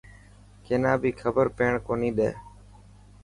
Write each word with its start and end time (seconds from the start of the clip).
ڪينا 0.65 0.91
بي 1.01 1.11
خبر 1.21 1.45
پيڻ 1.57 1.71
ڪوني 1.87 2.09
ڏي. 2.17 2.29